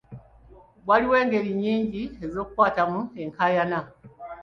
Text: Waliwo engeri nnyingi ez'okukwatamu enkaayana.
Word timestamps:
Waliwo 0.87 1.15
engeri 1.23 1.49
nnyingi 1.55 2.03
ez'okukwatamu 2.25 2.99
enkaayana. 3.21 3.79